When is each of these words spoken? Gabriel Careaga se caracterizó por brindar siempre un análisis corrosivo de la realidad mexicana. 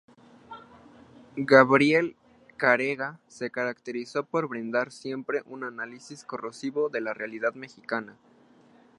Gabriel 1.37 2.15
Careaga 2.57 3.19
se 3.27 3.51
caracterizó 3.51 4.23
por 4.25 4.47
brindar 4.47 4.91
siempre 4.91 5.43
un 5.45 5.63
análisis 5.63 6.23
corrosivo 6.23 6.89
de 6.89 7.01
la 7.01 7.13
realidad 7.13 7.53
mexicana. 7.53 8.17